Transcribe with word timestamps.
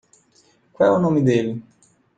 Qual 0.73 0.87
é 0.95 0.97
o 0.97 0.99
nome 0.99 1.21
dele? 1.21 1.63